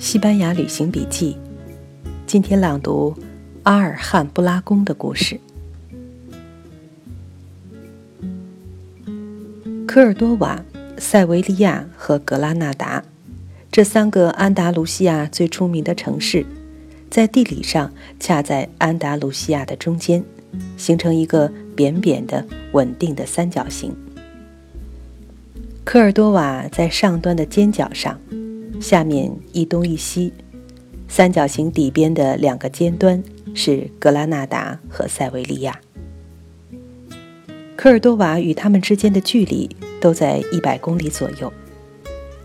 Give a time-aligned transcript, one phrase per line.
[0.00, 1.36] 西班牙旅行笔记，
[2.26, 3.14] 今天朗读
[3.64, 5.38] 阿尔汉布拉宫的故事。
[9.86, 10.64] 科尔多瓦、
[10.96, 13.04] 塞维利亚和格拉纳达
[13.70, 16.46] 这三个安达卢西亚最出名的城市，
[17.10, 20.24] 在地理上恰在安达卢西亚的中间，
[20.78, 22.42] 形成一个扁扁的、
[22.72, 23.94] 稳定的三角形。
[25.84, 28.18] 科尔多瓦在上端的尖角上。
[28.80, 30.32] 下面一东一西，
[31.06, 33.22] 三角形底边的两个尖端
[33.54, 35.78] 是格拉纳达和塞维利亚。
[37.76, 39.68] 科尔多瓦与他们之间的距离
[40.00, 41.52] 都在一百公里左右，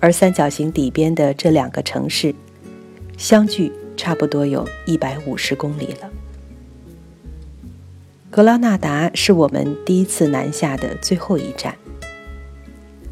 [0.00, 2.34] 而三角形底边的这两个城市
[3.16, 6.10] 相距差不多有一百五十公里了。
[8.30, 11.74] 格拉纳达是我们第一次南下的最后一站。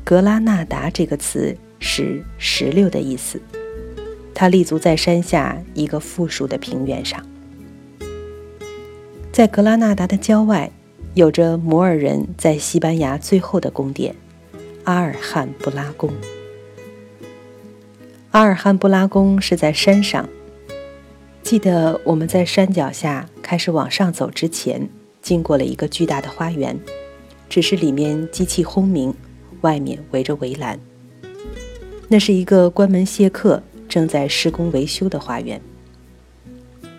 [0.05, 1.57] 格拉纳达这个词。
[1.79, 3.41] 是石榴的意思。
[4.35, 7.25] 它立足在山下一个附属的平原上，
[9.33, 10.71] 在格拉纳达的郊外，
[11.15, 14.15] 有着摩尔人在西班牙最后的宫殿——
[14.85, 16.13] 阿尔汉布拉宫。
[18.33, 20.29] 阿尔汉布拉宫是在山上。
[21.43, 24.87] 记得我们在山脚下开始往上走之前，
[25.23, 26.79] 经过了一个巨大的花园，
[27.49, 29.15] 只是里面机器轰鸣，
[29.63, 30.79] 外面围着围栏。
[32.09, 35.61] 那是一个关门谢客、正在施工维修的花园。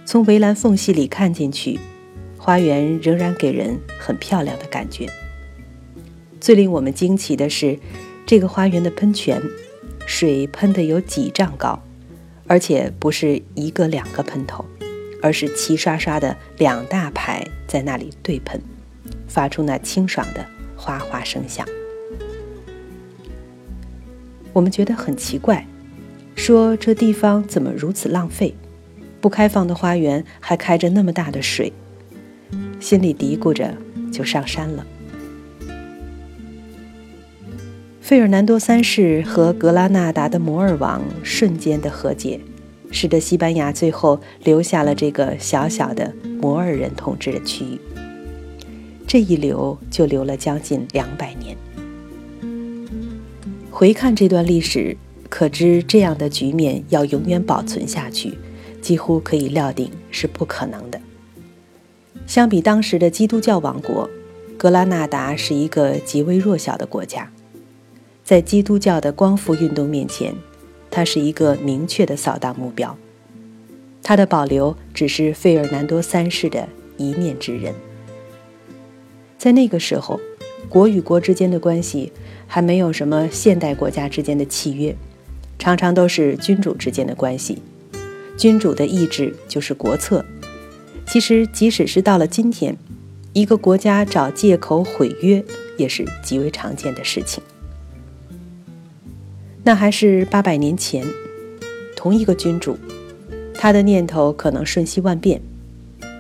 [0.06, 1.80] 从围栏缝隙里看进去，
[2.38, 5.10] 花园仍然给人很漂亮的感觉。
[6.40, 7.80] 最令我们惊奇的是，
[8.26, 9.42] 这个花园的喷泉，
[10.06, 11.82] 水喷得有几丈高，
[12.46, 14.66] 而且不是一个两个喷头，
[15.22, 18.62] 而是齐刷刷的两大排在那里对喷，
[19.28, 21.66] 发出那清爽的哗哗声响。
[24.58, 25.68] 我们觉得很奇怪，
[26.36, 28.56] 说这地方怎么如此浪费？
[29.22, 31.72] 不开放的花园还开着那么大的水，
[32.80, 33.72] 心里嘀咕着
[34.12, 34.84] 就上山了。
[38.02, 42.40] 费尔南多三世和格拉纳达的摩尔王瞬间的和解，
[42.90, 47.80] 使得西班牙最后留下了这个小小的摩尔人统治的区域。
[49.06, 51.56] 这一留就留了将近两百年。
[53.80, 54.98] 回看这段历史，
[55.30, 58.34] 可知这样的局面要永远保存下去，
[58.82, 61.00] 几乎可以料定是不可能的。
[62.26, 64.10] 相比当时的基督教王国，
[64.58, 67.32] 格拉纳达是一个极为弱小的国家，
[68.24, 70.34] 在基督教的光复运动面前，
[70.90, 72.98] 它是一个明确的扫荡目标。
[74.02, 76.68] 它的保留只是费尔南多三世的
[76.98, 77.76] 一念之仁。
[79.38, 80.20] 在那个时候，
[80.70, 82.12] 国与国之间的关系。
[82.50, 84.96] 还没有什么现代国家之间的契约，
[85.60, 87.62] 常常都是君主之间的关系。
[88.38, 90.24] 君主的意志就是国策。
[91.06, 92.78] 其实，即使是到了今天，
[93.34, 95.44] 一个国家找借口毁约
[95.76, 97.44] 也是极为常见的事情。
[99.66, 101.06] 那还是八百年前，
[101.98, 102.78] 同一个君主，
[103.54, 105.42] 他的念头可能瞬息万变。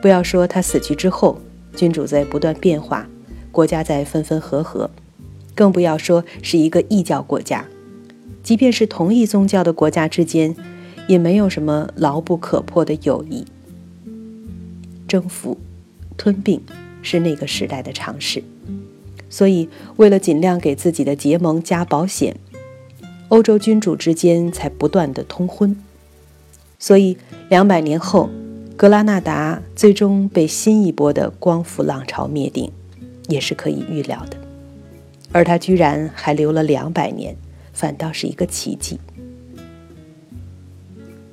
[0.01, 1.39] 不要说他死去之后，
[1.73, 3.07] 君主在不断变化，
[3.57, 4.91] 国家在分分合合。
[5.55, 7.65] 更不要说是一个异教国家，
[8.43, 10.55] 即便是同一宗教的国家之间，
[11.07, 13.43] 也没有什么牢不可破的友谊。
[15.07, 15.57] 征服、
[16.15, 16.61] 吞并
[17.01, 18.43] 是那个时代的常事，
[19.27, 22.37] 所以为了尽量给自己的结盟加保险，
[23.29, 25.75] 欧洲君主之间才不断的通婚。
[26.77, 27.17] 所以
[27.49, 28.29] 两百年后，
[28.75, 32.71] 格拉纳达最终被新一波的光复浪潮灭顶，
[33.27, 34.37] 也是可以预料的。
[35.31, 37.35] 而他居然还留了两百年，
[37.73, 38.99] 反倒是一个奇迹。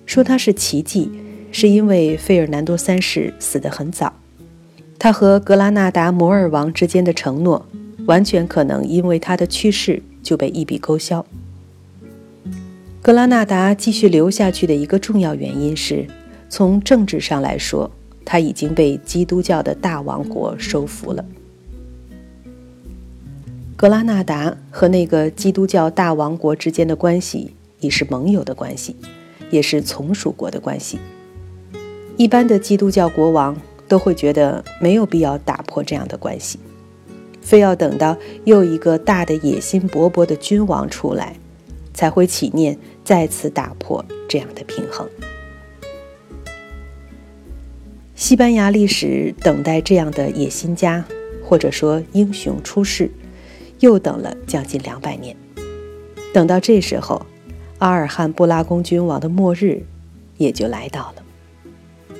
[0.05, 1.11] 说他是奇迹，
[1.51, 4.13] 是因为费尔南多三世死得很早，
[4.99, 7.67] 他和格拉纳达摩尔王之间的承诺，
[8.07, 11.25] 完全可能因为他的去世就被一笔勾销。
[13.01, 16.07] 格拉纳达继续留下去的一个重要原因是，
[16.49, 17.91] 从政治上来说，
[18.25, 21.25] 他已经被基督教的大王国收服了。
[23.77, 28.95] 格拉纳达和那个基督教大王国之间的关系已是盟友的关系，
[29.51, 30.99] 也是从属国的关系。
[32.17, 36.61] 一般的基督教国王都会觉得没有必要打破这样的关系，
[37.41, 41.37] 非要等到又一个大的野心勃勃的君王出来，
[41.93, 45.09] 才会起念再次打破这样的平衡。
[48.15, 51.05] 西班牙历史等待这样的野心家，
[51.45, 53.11] 或者说英雄出世。
[53.85, 55.37] 又等了将近两百年，
[56.33, 57.27] 等到这时候，
[57.81, 59.85] 阿尔汉布拉宫君王的末日
[60.39, 62.17] 也就来到了。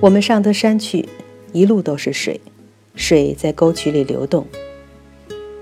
[0.00, 1.08] 我们上得山去，
[1.54, 2.38] 一路都是水，
[2.94, 4.46] 水在沟渠里流动，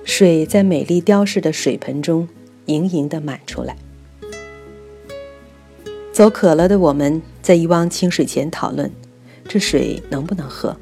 [0.02, 2.29] 水在美丽雕饰的水盆中
[2.67, 3.76] 盈盈地满出来。
[6.11, 8.91] 走渴了的我们，在一汪清水前讨论，
[9.44, 10.76] 这水能不能喝？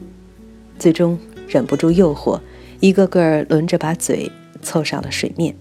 [0.79, 2.41] 最终忍不住诱惑，
[2.81, 4.31] 一个个轮着把嘴
[4.63, 5.55] 凑上了水面。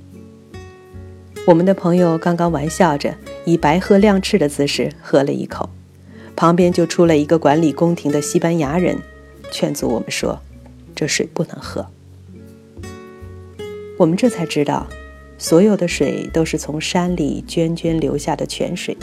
[1.45, 3.15] 我们的朋友刚刚玩笑着
[3.45, 5.69] 以白鹤亮翅的姿势喝了一口，
[6.35, 8.99] 旁边就出了一个管理宫廷的西班牙人，
[9.49, 10.39] 劝阻我们说
[10.93, 11.87] ：“这水不能喝。”
[13.97, 14.85] 我们这才知道，
[15.39, 18.95] 所有的水都是从山里涓涓流下的泉水。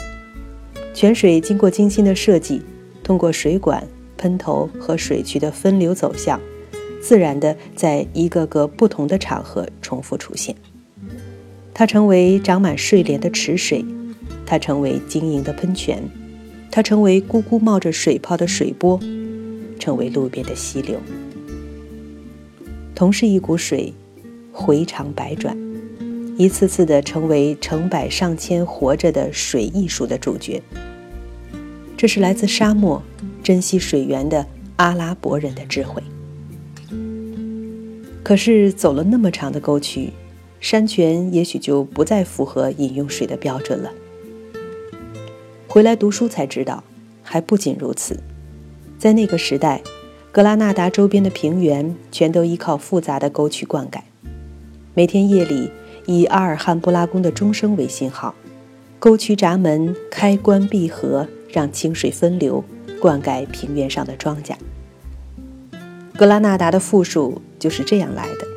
[0.93, 2.61] 泉水经过精心的设计，
[3.03, 3.85] 通过水管、
[4.17, 6.39] 喷头和水渠的分流走向，
[7.05, 10.55] 自然的在一个个不同的场合重复出现。
[11.71, 13.85] 它成为长满睡莲的池水，
[14.43, 16.01] 它成为晶莹的喷泉，
[16.71, 18.99] 它成为咕咕冒着水泡的水波，
[19.79, 20.99] 成为路边的溪流。
[22.95, 23.93] 同是一股水，
[24.51, 25.55] 回肠百转，
[26.39, 30.59] 一次次的成为成百上千活着的水艺术的主角。
[31.95, 33.03] 这是来自沙漠、
[33.43, 34.47] 珍惜水源的
[34.77, 36.01] 阿拉伯人的智慧。
[38.25, 40.11] 可是走了那么长的沟渠，
[40.59, 43.91] 山泉也许就不再符合饮用水的标准了。
[45.67, 46.83] 回来读书才知道，
[47.21, 48.19] 还不仅如此，
[48.97, 49.83] 在那个时代，
[50.31, 53.99] 格拉纳达周边的平原全都依靠复杂的沟渠灌溉。
[54.95, 55.69] 每天夜里，
[56.07, 58.33] 以阿尔汉布拉宫的钟声为信号，
[58.97, 61.27] 沟渠闸门开关闭合。
[61.47, 62.61] 让清水分流，
[62.99, 64.55] 灌溉平原上的庄稼。
[66.17, 68.47] 格拉纳达的富庶就是这样来的，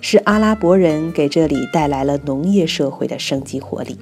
[0.00, 3.98] 是阿拉伯人给这里带来了农业社会的生机活力。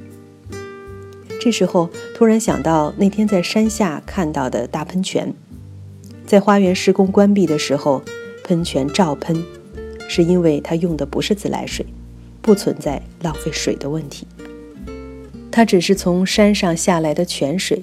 [1.41, 5.33] 这时候突然想到那天在山下看到的大喷泉，
[6.27, 8.03] 在花园施工关闭的时候，
[8.45, 9.43] 喷泉照喷，
[10.07, 11.87] 是因为它用的不是自来水，
[12.43, 14.27] 不存在浪费水的问题，
[15.51, 17.83] 它只是从山上下来的泉水。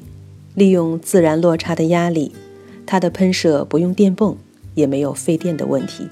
[0.54, 2.34] 利用自然落差的压力，
[2.86, 4.38] 它的喷射不用电泵，
[4.74, 6.08] 也没有费电的问题。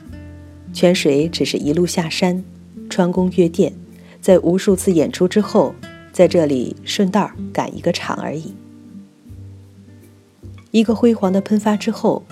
[0.74, 2.44] 泉水只是一路下山，
[2.90, 3.74] 穿宫越殿，
[4.22, 5.74] 在无数次演出之后，
[6.12, 8.54] 在这里顺道赶一个场而已。
[10.72, 12.24] 一个辉煌的喷发之后，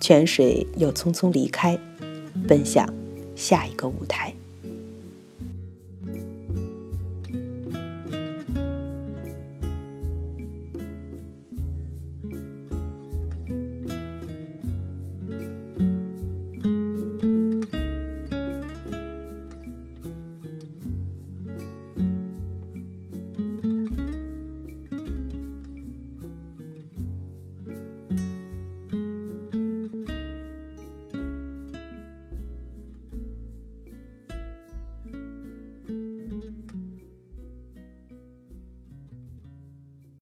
[0.00, 1.78] 泉水又匆匆离开，
[2.48, 2.92] 奔向
[3.36, 4.34] 下一个舞台。